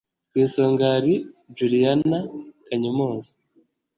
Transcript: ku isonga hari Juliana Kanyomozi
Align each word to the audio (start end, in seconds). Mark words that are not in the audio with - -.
ku 0.29 0.35
isonga 0.43 0.83
hari 0.93 1.13
Juliana 1.55 2.19
Kanyomozi 2.65 3.33